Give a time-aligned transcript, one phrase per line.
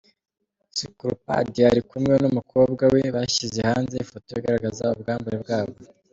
[0.77, 5.75] Skolopad ari kumwe n’ umukobwa we bashyize hanze ifoto igaragaza ubwambure bwabo.